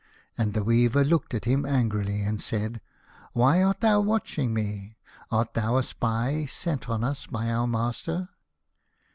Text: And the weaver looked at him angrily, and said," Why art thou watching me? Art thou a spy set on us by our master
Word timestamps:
And 0.35 0.55
the 0.55 0.63
weaver 0.63 1.03
looked 1.03 1.35
at 1.35 1.45
him 1.45 1.63
angrily, 1.63 2.23
and 2.23 2.41
said," 2.41 2.81
Why 3.33 3.61
art 3.61 3.81
thou 3.81 3.99
watching 4.01 4.51
me? 4.51 4.97
Art 5.29 5.53
thou 5.53 5.77
a 5.77 5.83
spy 5.83 6.45
set 6.45 6.89
on 6.89 7.03
us 7.03 7.27
by 7.27 7.51
our 7.51 7.67
master 7.67 8.29